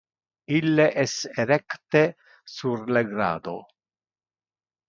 Ille 0.59 0.87
es 1.03 1.13
erecte 1.43 2.03
sur 2.55 2.87
le 2.97 3.05
grado. 3.13 3.57